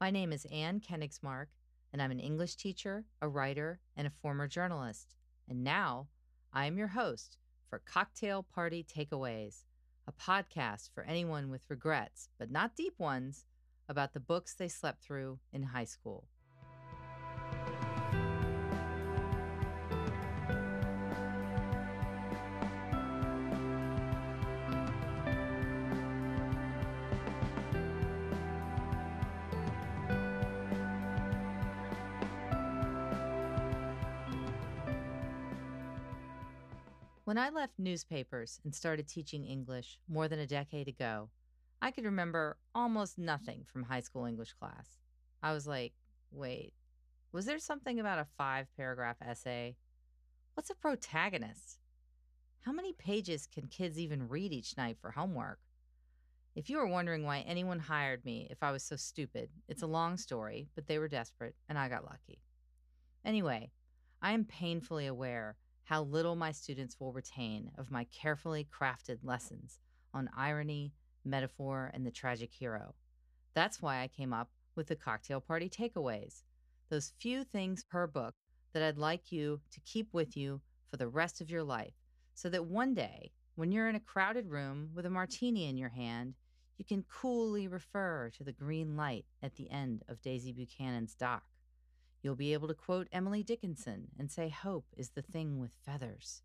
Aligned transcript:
My 0.00 0.12
name 0.12 0.32
is 0.32 0.46
Anne 0.52 0.78
Kenigsmark, 0.78 1.46
and 1.92 2.00
I'm 2.00 2.12
an 2.12 2.20
English 2.20 2.54
teacher, 2.54 3.04
a 3.20 3.28
writer, 3.28 3.80
and 3.96 4.06
a 4.06 4.10
former 4.10 4.46
journalist. 4.46 5.16
And 5.48 5.64
now 5.64 6.06
I 6.52 6.66
am 6.66 6.78
your 6.78 6.86
host 6.86 7.36
for 7.68 7.80
Cocktail 7.80 8.44
Party 8.44 8.84
Takeaways, 8.84 9.64
a 10.06 10.12
podcast 10.12 10.90
for 10.94 11.02
anyone 11.02 11.50
with 11.50 11.68
regrets, 11.68 12.28
but 12.38 12.48
not 12.48 12.76
deep 12.76 12.96
ones, 13.00 13.44
about 13.88 14.12
the 14.12 14.20
books 14.20 14.54
they 14.54 14.68
slept 14.68 15.02
through 15.02 15.40
in 15.52 15.64
high 15.64 15.84
school. 15.84 16.28
When 37.28 37.36
I 37.36 37.50
left 37.50 37.78
newspapers 37.78 38.58
and 38.64 38.74
started 38.74 39.06
teaching 39.06 39.44
English 39.44 39.98
more 40.08 40.28
than 40.28 40.38
a 40.38 40.46
decade 40.46 40.88
ago, 40.88 41.28
I 41.82 41.90
could 41.90 42.06
remember 42.06 42.56
almost 42.74 43.18
nothing 43.18 43.66
from 43.66 43.82
high 43.82 44.00
school 44.00 44.24
English 44.24 44.54
class. 44.54 44.96
I 45.42 45.52
was 45.52 45.66
like, 45.66 45.92
wait, 46.30 46.72
was 47.30 47.44
there 47.44 47.58
something 47.58 48.00
about 48.00 48.18
a 48.18 48.26
five 48.38 48.68
paragraph 48.78 49.18
essay? 49.20 49.76
What's 50.54 50.70
a 50.70 50.74
protagonist? 50.74 51.80
How 52.60 52.72
many 52.72 52.94
pages 52.94 53.46
can 53.46 53.66
kids 53.66 53.98
even 53.98 54.30
read 54.30 54.54
each 54.54 54.78
night 54.78 54.96
for 54.98 55.10
homework? 55.10 55.58
If 56.54 56.70
you 56.70 56.78
were 56.78 56.88
wondering 56.88 57.24
why 57.24 57.40
anyone 57.40 57.80
hired 57.80 58.24
me 58.24 58.48
if 58.50 58.62
I 58.62 58.72
was 58.72 58.82
so 58.82 58.96
stupid, 58.96 59.50
it's 59.68 59.82
a 59.82 59.86
long 59.86 60.16
story, 60.16 60.70
but 60.74 60.86
they 60.86 60.98
were 60.98 61.08
desperate 61.08 61.56
and 61.68 61.76
I 61.76 61.90
got 61.90 62.06
lucky. 62.06 62.40
Anyway, 63.22 63.70
I 64.22 64.32
am 64.32 64.46
painfully 64.46 65.06
aware 65.06 65.58
how 65.88 66.02
little 66.02 66.36
my 66.36 66.52
students 66.52 67.00
will 67.00 67.14
retain 67.14 67.70
of 67.78 67.90
my 67.90 68.04
carefully 68.12 68.68
crafted 68.78 69.16
lessons 69.22 69.78
on 70.12 70.28
irony, 70.36 70.92
metaphor, 71.24 71.90
and 71.94 72.04
the 72.04 72.10
tragic 72.10 72.52
hero. 72.52 72.94
That's 73.54 73.80
why 73.80 74.02
I 74.02 74.08
came 74.08 74.34
up 74.34 74.50
with 74.74 74.88
the 74.88 74.96
cocktail 74.96 75.40
party 75.40 75.70
takeaways, 75.70 76.42
those 76.90 77.14
few 77.18 77.42
things 77.42 77.84
per 77.84 78.06
book 78.06 78.34
that 78.74 78.82
I'd 78.82 78.98
like 78.98 79.32
you 79.32 79.62
to 79.70 79.80
keep 79.80 80.12
with 80.12 80.36
you 80.36 80.60
for 80.90 80.98
the 80.98 81.08
rest 81.08 81.40
of 81.40 81.48
your 81.48 81.64
life, 81.64 81.94
so 82.34 82.50
that 82.50 82.66
one 82.66 82.92
day, 82.92 83.32
when 83.54 83.72
you're 83.72 83.88
in 83.88 83.96
a 83.96 84.00
crowded 84.00 84.50
room 84.50 84.90
with 84.94 85.06
a 85.06 85.10
martini 85.10 85.70
in 85.70 85.78
your 85.78 85.88
hand, 85.88 86.34
you 86.76 86.84
can 86.84 87.02
coolly 87.10 87.66
refer 87.66 88.30
to 88.36 88.44
the 88.44 88.52
green 88.52 88.94
light 88.94 89.24
at 89.42 89.56
the 89.56 89.70
end 89.70 90.02
of 90.06 90.20
Daisy 90.20 90.52
Buchanan's 90.52 91.14
dock. 91.14 91.44
You'll 92.22 92.34
be 92.34 92.52
able 92.52 92.68
to 92.68 92.74
quote 92.74 93.08
Emily 93.12 93.42
Dickinson 93.42 94.08
and 94.18 94.30
say 94.30 94.48
hope 94.48 94.86
is 94.96 95.10
the 95.10 95.22
thing 95.22 95.60
with 95.60 95.72
feathers. 95.84 96.42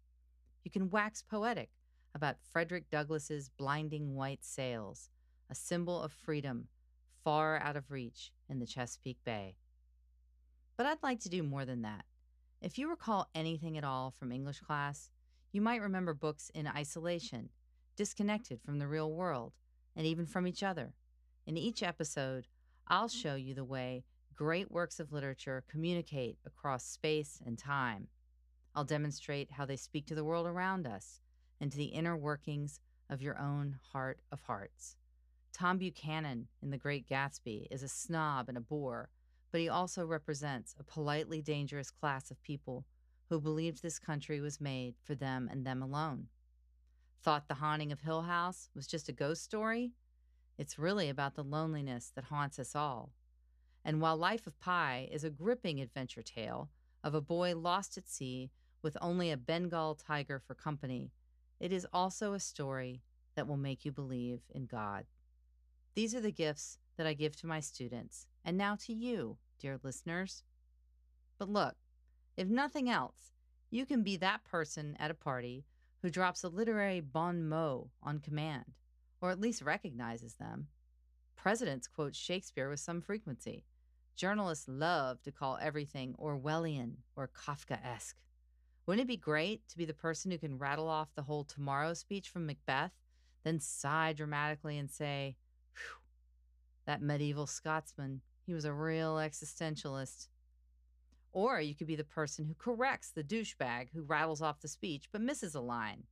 You 0.64 0.72
can 0.72 0.90
wax 0.90 1.22
poetic 1.22 1.70
about 2.14 2.42
Frederick 2.52 2.90
Douglass's 2.90 3.50
blinding 3.50 4.16
white 4.16 4.44
sails, 4.46 5.10
a 5.50 5.56
symbol 5.56 6.02
of 6.02 6.12
freedom 6.12 6.68
far 7.24 7.58
out 7.58 7.76
of 7.76 7.92
reach 7.92 8.32
in 8.48 8.60
the 8.60 8.68
Chesapeake 8.68 9.24
Bay. 9.24 9.56
But 10.78 10.86
I'd 10.86 11.04
like 11.04 11.20
to 11.22 11.30
do 11.30 11.44
more 11.44 11.66
than 11.66 11.82
that. 11.82 12.06
If 12.62 12.78
you 12.78 12.90
recall 12.90 13.30
anything 13.34 13.78
at 13.78 13.84
all 13.84 14.12
from 14.12 14.32
English 14.32 14.60
class, 14.60 15.10
you 15.52 15.62
might 15.62 15.82
remember 15.82 16.14
books 16.14 16.50
in 16.54 16.68
isolation, 16.68 17.50
disconnected 17.96 18.62
from 18.62 18.80
the 18.80 18.88
real 18.88 19.12
world, 19.12 19.54
and 19.96 20.06
even 20.06 20.26
from 20.26 20.48
each 20.48 20.64
other. 20.64 20.94
In 21.46 21.58
each 21.58 21.84
episode, 21.84 22.48
I'll 22.88 23.08
show 23.08 23.36
you 23.36 23.54
the 23.54 23.64
way 23.64 24.04
great 24.36 24.72
works 24.72 25.00
of 25.00 25.12
literature 25.12 25.64
communicate 25.70 26.38
across 26.46 26.86
space 26.86 27.42
and 27.46 27.58
time. 27.58 28.08
I'll 28.76 28.84
demonstrate 28.84 29.52
how 29.52 29.66
they 29.66 29.76
speak 29.76 30.06
to 30.08 30.16
the 30.16 30.24
world 30.24 30.48
around 30.48 30.88
us 30.88 31.22
and 31.62 31.72
to 31.72 31.78
the 31.78 31.86
inner 31.86 32.18
workings 32.18 32.80
of 33.10 33.22
your 33.22 33.38
own 33.40 33.78
heart 33.92 34.20
of 34.32 34.42
hearts. 34.42 34.98
Tom 35.54 35.78
Buchanan 35.78 36.48
in 36.62 36.72
The 36.72 36.78
Great 36.78 37.08
Gatsby 37.08 37.68
is 37.70 37.84
a 37.84 37.88
snob 37.88 38.50
and 38.50 38.58
a 38.58 38.62
bore, 38.62 39.10
but 39.52 39.62
he 39.62 39.70
also 39.70 40.06
represents 40.06 40.74
a 40.80 40.84
politely 40.84 41.42
dangerous 41.42 41.92
class 41.92 42.32
of 42.32 42.42
people 42.42 42.86
who 43.30 43.40
believed 43.40 43.82
this 43.82 44.00
country 44.00 44.42
was 44.42 44.60
made 44.60 44.96
for 45.04 45.14
them 45.14 45.48
and 45.52 45.66
them 45.66 45.82
alone. 45.82 46.28
Thought 47.22 47.48
The 47.48 47.56
Haunting 47.56 47.92
of 47.92 48.02
Hill 48.02 48.24
House 48.24 48.70
was 48.76 48.88
just 48.88 49.10
a 49.10 49.14
ghost 49.14 49.44
story? 49.44 49.92
It's 50.58 50.80
really 50.80 51.08
about 51.08 51.36
the 51.36 51.44
loneliness 51.44 52.12
that 52.16 52.26
haunts 52.26 52.58
us 52.58 52.76
all 52.76 53.12
and 53.86 54.02
while 54.02 54.18
Life 54.18 54.48
of 54.48 54.60
Pi 54.60 55.10
is 55.12 55.24
a 55.24 55.30
gripping 55.30 55.80
adventure 55.80 56.22
tale 56.22 56.70
of 57.04 57.14
a 57.14 57.22
boy 57.22 57.56
lost 57.56 57.98
at 57.98 58.08
sea 58.08 58.52
with 58.82 58.98
only 59.02 59.32
a 59.32 59.38
Bengal 59.38 59.96
tiger 59.96 60.40
for 60.40 60.56
company, 60.56 61.12
it 61.60 61.72
is 61.72 61.88
also 61.94 62.34
a 62.34 62.40
story 62.40 63.02
that 63.36 63.48
will 63.48 63.58
make 63.58 63.86
you 63.86 63.92
believe 63.92 64.42
in 64.54 64.66
God. 64.66 65.06
These 65.96 66.16
are 66.16 66.22
the 66.22 66.32
gifts 66.32 66.78
that 66.98 67.08
I 67.08 67.14
give 67.14 67.36
to 67.38 67.48
my 67.48 67.60
students, 67.60 68.28
and 68.44 68.58
now 68.58 68.76
to 68.82 68.94
you, 68.94 69.38
dear 69.60 69.80
listeners. 69.84 70.44
But 71.38 71.50
look, 71.50 71.76
if 72.38 72.48
nothing 72.48 72.90
else, 72.90 73.34
you 73.70 73.86
can 73.86 74.04
be 74.04 74.18
that 74.18 74.44
person 74.44 74.96
at 75.00 75.12
a 75.12 75.16
party 75.16 75.66
who 76.02 76.10
drops 76.10 76.44
a 76.44 76.50
literary 76.50 77.00
bon 77.00 77.48
mot 77.48 77.88
on 78.02 78.20
command, 78.20 78.74
or 79.22 79.32
at 79.32 79.40
least 79.40 79.62
recognizes 79.62 80.36
them. 80.36 80.68
Presidents 81.36 81.88
quote 81.88 82.16
Shakespeare 82.16 82.70
with 82.70 82.80
some 82.80 83.02
frequency. 83.02 83.66
Journalists 84.16 84.68
love 84.68 85.22
to 85.24 85.32
call 85.32 85.58
everything 85.62 86.16
Orwellian 86.20 86.98
or 87.16 87.30
Kafkaesque. 87.30 88.14
Wouldn't 88.86 89.06
it 89.06 89.08
be 89.08 89.18
great 89.18 89.68
to 89.70 89.78
be 89.78 89.86
the 89.86 89.94
person 89.94 90.30
who 90.30 90.38
can 90.38 90.58
rattle 90.58 90.88
off 90.88 91.16
the 91.16 91.24
whole 91.24 91.44
tomorrow 91.44 91.94
speech 91.94 92.30
from 92.30 92.46
Macbeth, 92.46 92.92
then 93.44 93.60
sigh 93.60 94.14
dramatically 94.14 94.78
and 94.78 94.92
say, 94.92 95.36
that 96.86 97.02
medieval 97.02 97.48
Scotsman, 97.48 98.22
he 98.46 98.54
was 98.54 98.66
a 98.66 98.74
real 98.74 99.16
existentialist. 99.16 100.28
Or 101.32 101.60
you 101.60 101.74
could 101.74 101.88
be 101.88 101.96
the 101.96 102.04
person 102.04 102.46
who 102.46 102.54
corrects 102.54 103.10
the 103.10 103.24
douchebag 103.24 103.88
who 103.94 104.04
rattles 104.04 104.42
off 104.42 104.62
the 104.62 104.68
speech 104.68 105.10
but 105.12 105.22
misses 105.22 105.56
a 105.56 105.62
line. 105.62 106.04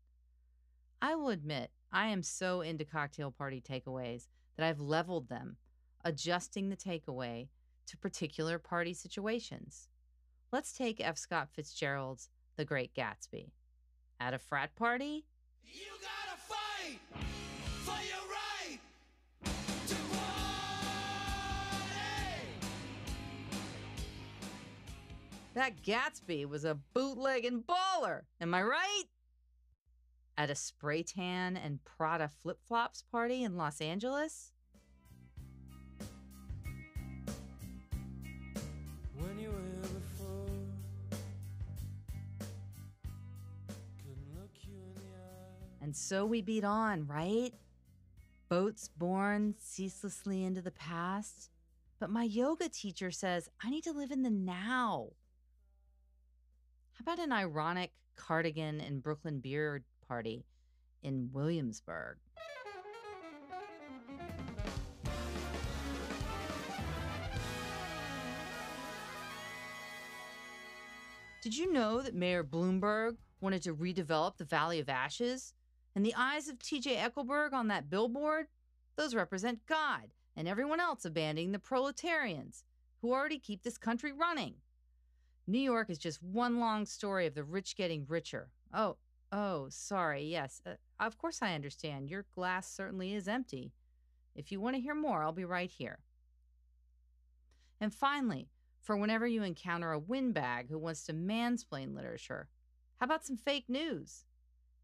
I 1.01 1.16
will 1.16 1.29
admit, 1.29 1.72
I 1.91 2.07
am 2.07 2.23
so 2.23 2.61
into 2.61 2.85
cocktail 2.85 3.31
party 3.31 3.61
takeaways 3.61 4.28
that 4.56 4.66
I've 4.66 4.79
leveled 4.79 5.29
them, 5.29 5.57
adjusting 6.03 6.69
the 6.69 6.78
takeaway 6.78 7.50
to 7.91 7.97
particular 7.97 8.57
party 8.57 8.94
situations. 8.94 9.90
Let's 10.53 10.72
take 10.72 11.02
F. 11.02 11.18
Scott 11.18 11.50
Fitzgerald's 11.52 12.29
The 12.56 12.63
Great 12.63 12.94
Gatsby. 12.96 13.52
At 14.18 14.34
a 14.34 14.40
frat 14.40 14.74
party, 14.75 15.25
you 15.66 15.88
gotta 16.00 16.40
fight 16.40 17.00
for 17.84 17.91
your 17.91 18.24
right 18.29 18.79
to 19.88 19.96
party. 19.96 20.29
That 25.53 25.84
Gatsby 25.84 26.47
was 26.47 26.63
a 26.63 26.79
bootlegging 26.94 27.63
baller, 27.63 28.22
am 28.40 28.53
I 28.53 28.63
right? 28.63 29.03
At 30.38 30.50
a 30.50 30.56
spray 30.56 31.03
tan 31.03 31.58
and 31.58 31.84
Prada 31.84 32.29
flip 32.29 32.59
flops 32.66 33.03
party 33.12 33.44
in 33.44 33.58
Los 33.58 33.81
Angeles, 33.81 34.53
And 45.81 45.95
so 45.95 46.25
we 46.25 46.41
beat 46.41 46.63
on, 46.63 47.07
right? 47.07 47.53
Boats 48.49 48.89
borne 48.95 49.55
ceaselessly 49.57 50.43
into 50.43 50.61
the 50.61 50.72
past. 50.72 51.49
But 51.99 52.11
my 52.11 52.23
yoga 52.23 52.69
teacher 52.69 53.09
says 53.09 53.49
I 53.63 53.69
need 53.69 53.83
to 53.85 53.91
live 53.91 54.11
in 54.11 54.22
the 54.22 54.29
now. 54.29 55.09
How 56.93 57.01
about 57.01 57.19
an 57.19 57.31
ironic 57.31 57.91
cardigan 58.16 58.79
and 58.79 59.01
Brooklyn 59.01 59.39
beer 59.39 59.83
party 60.07 60.45
in 61.01 61.29
Williamsburg? 61.33 62.17
Did 71.41 71.57
you 71.57 71.73
know 71.73 72.03
that 72.03 72.13
Mayor 72.13 72.43
Bloomberg 72.43 73.17
wanted 73.39 73.63
to 73.63 73.73
redevelop 73.73 74.37
the 74.37 74.45
Valley 74.45 74.79
of 74.79 74.89
Ashes? 74.89 75.55
And 75.96 76.05
the 76.05 76.16
eyes 76.16 76.47
of 76.47 76.59
TJ 76.59 76.97
Eckleburg 76.97 77.53
on 77.53 77.67
that 77.67 77.90
billboard? 77.90 78.47
Those 78.96 79.16
represent 79.16 79.66
God 79.66 80.14
and 80.35 80.47
everyone 80.47 80.79
else 80.79 81.05
abandoning 81.05 81.52
the 81.52 81.59
proletarians 81.59 82.64
who 83.02 83.11
already 83.11 83.40
keep 83.40 83.64
this 83.64 83.78
country 83.78 84.11
running. 84.11 84.55
New 85.47 85.59
York 85.59 85.90
is 85.90 85.97
just 85.97 86.22
one 86.23 86.59
long 86.59 86.85
story 86.85 87.26
of 87.26 87.34
the 87.34 87.43
rich 87.43 87.76
getting 87.76 88.05
richer. 88.08 88.49
Oh, 88.73 88.97
oh, 89.32 89.67
sorry. 89.70 90.23
Yes, 90.23 90.61
uh, 90.66 90.76
of 90.99 91.17
course 91.17 91.40
I 91.41 91.55
understand. 91.55 92.09
Your 92.09 92.26
glass 92.35 92.72
certainly 92.72 93.14
is 93.14 93.28
empty. 93.28 93.73
If 94.35 94.52
you 94.52 94.61
want 94.61 94.76
to 94.76 94.82
hear 94.82 94.96
more, 94.96 95.23
I'll 95.23 95.34
be 95.34 95.46
right 95.46 95.70
here. 95.70 95.99
And 97.82 97.94
finally, 97.94 98.47
for 98.79 98.96
whenever 98.96 99.28
you 99.28 99.44
encounter 99.44 99.91
a 99.91 99.99
windbag 99.99 100.70
who 100.70 100.78
wants 100.78 101.03
to 101.05 101.14
mansplain 101.14 101.96
literature, 101.96 102.47
how 102.99 103.05
about 103.05 103.26
some 103.26 103.37
fake 103.37 103.66
news? 103.67 104.26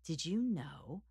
Did 0.07 0.25
you 0.25 0.41
know 0.41 1.01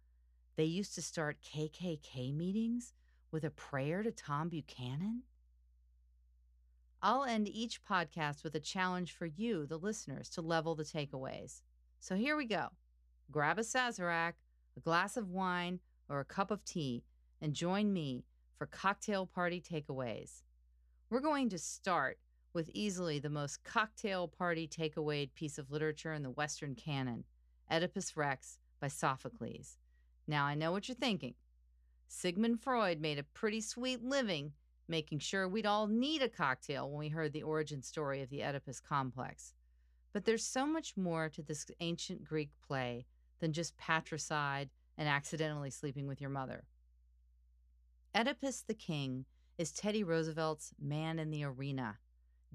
they 0.57 0.65
used 0.65 0.95
to 0.95 1.03
start 1.03 1.43
KKK 1.43 2.35
meetings 2.35 2.95
with 3.31 3.45
a 3.45 3.51
prayer 3.51 4.03
to 4.03 4.11
Tom 4.11 4.49
Buchanan? 4.49 5.25
I'll 7.03 7.25
end 7.25 7.47
each 7.47 7.85
podcast 7.85 8.43
with 8.43 8.55
a 8.55 8.59
challenge 8.59 9.13
for 9.13 9.27
you, 9.27 9.67
the 9.67 9.77
listeners, 9.77 10.31
to 10.31 10.41
level 10.41 10.75
the 10.75 10.83
takeaways. 10.83 11.61
So 12.01 12.15
here 12.15 12.39
we 12.39 12.47
go. 12.47 12.69
Grab 13.31 13.59
a 13.59 13.63
Sazerac, 13.63 14.33
a 14.79 14.81
glass 14.81 15.19
of 15.19 15.29
wine, 15.29 15.81
or 16.09 16.21
a 16.21 16.25
cup 16.25 16.51
of 16.51 16.65
tea, 16.65 17.05
and 17.43 17.53
join 17.53 17.93
me 17.93 18.25
for 18.57 18.65
cocktail 18.65 19.27
party 19.27 19.61
takeaways. 19.61 20.41
We're 21.11 21.21
going 21.21 21.51
to 21.51 21.59
start 21.59 22.19
with 22.55 22.71
easily 22.73 23.19
the 23.19 23.29
most 23.29 23.63
cocktail 23.63 24.27
party 24.27 24.67
takeaway 24.67 25.29
piece 25.35 25.59
of 25.59 25.71
literature 25.71 26.15
in 26.15 26.23
the 26.23 26.31
Western 26.31 26.75
canon 26.75 27.25
Oedipus 27.71 28.17
Rex 28.17 28.59
by 28.81 28.89
Sophocles. 28.89 29.79
Now, 30.27 30.45
I 30.45 30.55
know 30.55 30.73
what 30.73 30.89
you're 30.89 30.97
thinking. 30.97 31.35
Sigmund 32.09 32.61
Freud 32.61 33.01
made 33.01 33.19
a 33.19 33.23
pretty 33.23 33.61
sweet 33.61 34.03
living 34.03 34.53
making 34.89 35.19
sure 35.19 35.49
we'd 35.49 35.67
all 35.67 35.87
need 35.87 36.23
a 36.23 36.29
cocktail 36.29 36.89
when 36.89 36.99
we 36.99 37.09
heard 37.09 37.33
the 37.33 37.43
origin 37.43 37.83
story 37.83 38.23
of 38.23 38.31
the 38.31 38.43
Oedipus 38.43 38.81
complex. 38.81 39.55
But 40.13 40.25
there's 40.25 40.45
so 40.47 40.67
much 40.67 40.97
more 40.97 41.29
to 41.31 41.43
this 41.43 41.67
ancient 41.81 42.25
Greek 42.25 42.51
play 42.67 43.07
than 43.41 43.53
just 43.53 43.77
patricide 43.77 44.71
and 44.97 45.09
accidentally 45.09 45.71
sleeping 45.71 46.07
with 46.07 46.21
your 46.21 46.31
mother. 46.31 46.65
Oedipus 48.15 48.63
the 48.63 48.75
King 48.75 49.27
is 49.59 49.73
Teddy 49.73 50.05
Roosevelt's 50.05 50.73
man 50.81 51.19
in 51.19 51.31
the 51.31 51.45
arena, 51.45 51.99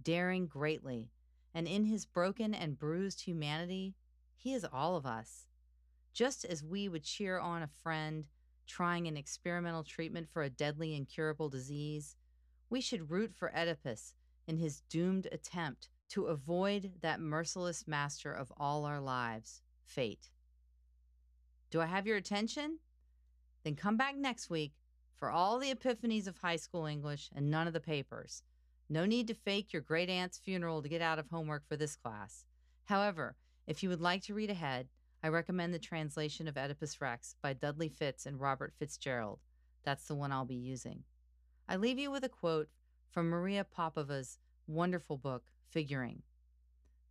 daring 0.02 0.48
greatly, 0.48 1.12
and 1.54 1.68
in 1.68 1.86
his 1.86 2.06
broken 2.06 2.54
and 2.54 2.80
bruised 2.80 3.22
humanity, 3.22 3.96
he 4.36 4.54
is 4.54 4.66
all 4.72 4.96
of 4.96 5.06
us. 5.06 5.48
Just 6.14 6.46
as 6.46 6.64
we 6.64 6.90
would 6.90 7.04
cheer 7.04 7.40
on 7.40 7.64
a 7.64 7.68
friend 7.68 8.26
trying 8.68 9.08
an 9.08 9.18
experimental 9.18 9.84
treatment 9.84 10.28
for 10.32 10.44
a 10.44 10.50
deadly 10.50 10.96
incurable 10.96 11.50
disease, 11.50 12.16
we 12.70 12.82
should 12.82 13.12
root 13.12 13.34
for 13.36 13.56
Oedipus 13.56 14.14
in 14.48 14.58
his 14.58 14.82
doomed 14.90 15.28
attempt 15.32 15.90
to 16.10 16.26
avoid 16.26 16.92
that 17.02 17.22
merciless 17.22 17.88
master 17.88 18.34
of 18.34 18.52
all 18.58 18.86
our 18.86 19.00
lives, 19.00 19.62
fate. 19.86 20.30
Do 21.70 21.80
I 21.80 21.86
have 21.86 22.06
your 22.06 22.18
attention? 22.18 22.80
Then 23.64 23.76
come 23.76 23.96
back 23.96 24.16
next 24.18 24.50
week 24.50 24.74
for 25.16 25.30
all 25.30 25.60
the 25.60 25.74
epiphanies 25.74 26.28
of 26.28 26.38
high 26.38 26.58
school 26.58 26.86
English 26.86 27.30
and 27.34 27.50
none 27.50 27.68
of 27.68 27.74
the 27.74 27.80
papers. 27.80 28.44
No 28.90 29.06
need 29.06 29.28
to 29.28 29.34
fake 29.34 29.72
your 29.72 29.82
great 29.82 30.10
aunt's 30.10 30.38
funeral 30.38 30.82
to 30.82 30.90
get 30.90 31.02
out 31.02 31.20
of 31.20 31.30
homework 31.30 31.66
for 31.66 31.78
this 31.78 31.96
class. 31.96 32.46
However, 32.86 33.38
if 33.68 33.84
you 33.84 33.90
would 33.90 34.02
like 34.02 34.24
to 34.24 34.34
read 34.34 34.50
ahead, 34.50 34.90
I 35.24 35.28
recommend 35.28 35.72
the 35.72 35.80
translation 35.80 36.48
of 36.48 36.58
Oedipus 36.58 37.00
Rex 37.00 37.36
by 37.44 37.54
Dudley 37.54 37.90
Fitts 37.90 38.26
and 38.26 38.40
Robert 38.40 38.74
Fitzgerald. 38.80 39.40
That's 39.84 40.08
the 40.08 40.16
one 40.16 40.32
I'll 40.32 40.46
be 40.46 40.56
using. 40.56 41.04
I 41.70 41.76
leave 41.76 42.00
you 42.00 42.10
with 42.10 42.24
a 42.24 42.30
quote 42.30 42.70
from 43.12 43.30
Maria 43.30 43.64
Popova's 43.64 44.40
wonderful 44.66 45.18
book, 45.18 45.44
Figuring. 45.70 46.24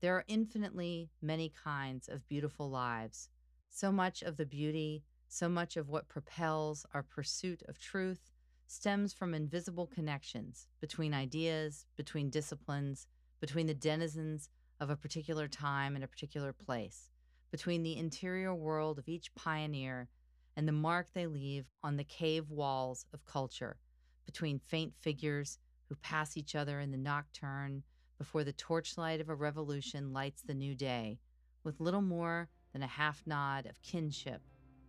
There 0.00 0.16
are 0.16 0.24
infinitely 0.26 1.10
many 1.22 1.50
kinds 1.50 2.08
of 2.08 2.26
beautiful 2.26 2.68
lives. 2.68 3.28
So 3.70 3.92
much 3.92 4.22
of 4.22 4.36
the 4.36 4.46
beauty, 4.46 5.04
so 5.28 5.48
much 5.48 5.76
of 5.76 5.88
what 5.88 6.08
propels 6.08 6.84
our 6.92 7.04
pursuit 7.04 7.62
of 7.68 7.78
truth 7.78 8.32
stems 8.66 9.12
from 9.12 9.34
invisible 9.34 9.86
connections 9.86 10.66
between 10.80 11.14
ideas, 11.14 11.86
between 11.96 12.28
disciplines, 12.28 13.06
between 13.40 13.68
the 13.68 13.74
denizens 13.74 14.48
of 14.80 14.90
a 14.90 14.96
particular 14.96 15.46
time 15.46 15.94
and 15.94 16.02
a 16.02 16.08
particular 16.08 16.52
place, 16.52 17.08
between 17.50 17.82
the 17.82 17.96
interior 17.96 18.54
world 18.54 18.98
of 18.98 19.08
each 19.08 19.34
pioneer 19.34 20.08
and 20.56 20.66
the 20.66 20.72
mark 20.72 21.08
they 21.12 21.26
leave 21.26 21.66
on 21.82 21.96
the 21.96 22.04
cave 22.04 22.50
walls 22.50 23.06
of 23.12 23.24
culture, 23.24 23.78
between 24.26 24.58
faint 24.58 24.94
figures 25.00 25.58
who 25.88 25.94
pass 25.96 26.36
each 26.36 26.54
other 26.54 26.80
in 26.80 26.90
the 26.90 26.96
nocturne 26.96 27.82
before 28.18 28.44
the 28.44 28.52
torchlight 28.52 29.20
of 29.20 29.28
a 29.28 29.34
revolution 29.34 30.12
lights 30.12 30.42
the 30.42 30.54
new 30.54 30.74
day, 30.74 31.18
with 31.64 31.80
little 31.80 32.02
more 32.02 32.48
than 32.72 32.82
a 32.82 32.86
half 32.86 33.22
nod 33.26 33.66
of 33.66 33.80
kinship 33.82 34.42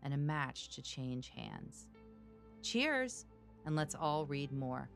and 0.04 0.14
a 0.14 0.18
match 0.18 0.70
to 0.70 0.82
change 0.82 1.30
hands. 1.30 1.88
Cheers, 2.62 3.26
and 3.66 3.76
let's 3.76 3.96
all 3.96 4.26
read 4.26 4.52
more. 4.52 4.90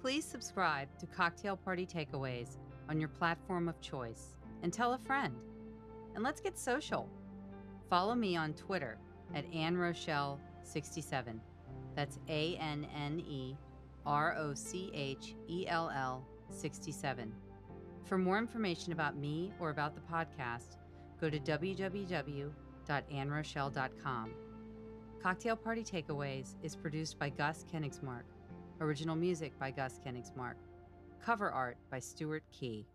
Please 0.00 0.24
subscribe 0.24 0.88
to 0.98 1.06
Cocktail 1.06 1.56
Party 1.56 1.86
Takeaways 1.86 2.56
on 2.88 2.98
your 2.98 3.08
platform 3.08 3.68
of 3.68 3.80
choice 3.80 4.36
and 4.62 4.72
tell 4.72 4.94
a 4.94 4.98
friend. 4.98 5.36
And 6.14 6.24
let's 6.24 6.40
get 6.40 6.58
social. 6.58 7.08
Follow 7.88 8.14
me 8.14 8.36
on 8.36 8.54
Twitter 8.54 8.98
at 9.34 9.44
Anne 9.52 9.76
Rochelle67. 9.76 11.40
That's 11.94 12.18
A 12.28 12.56
N 12.56 12.86
N 12.94 13.20
E 13.20 13.56
R 14.06 14.34
O 14.38 14.54
C 14.54 14.90
H 14.94 15.34
E 15.48 15.66
L 15.68 15.90
L 15.94 16.26
67. 16.48 17.30
For 18.04 18.16
more 18.18 18.38
information 18.38 18.92
about 18.92 19.16
me 19.16 19.52
or 19.60 19.70
about 19.70 19.94
the 19.94 20.00
podcast, 20.00 20.76
go 21.20 21.30
to 21.30 21.38
www.anrochelle.com. 21.38 24.30
Cocktail 25.22 25.56
Party 25.56 25.84
Takeaways 25.84 26.56
is 26.62 26.74
produced 26.74 27.18
by 27.18 27.28
Gus 27.30 27.64
Kenigsmark. 27.72 28.24
Original 28.80 29.14
music 29.14 29.56
by 29.58 29.70
Gus 29.70 30.00
Kenigsmark. 30.04 30.56
Cover 31.24 31.50
art 31.50 31.76
by 31.90 32.00
Stuart 32.00 32.42
Key. 32.50 32.86